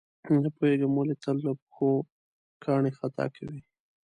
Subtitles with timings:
[0.43, 1.91] نه پوهېږم ولې تل له پښو
[2.63, 3.61] کاڼي خطا کوي.